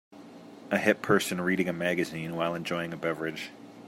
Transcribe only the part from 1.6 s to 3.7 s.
a magazine while enjoying a beverage